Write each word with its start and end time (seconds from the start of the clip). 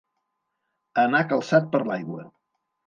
Anar 1.03 1.21
calçat 1.35 1.71
per 1.77 1.85
l'aigua. 1.91 2.29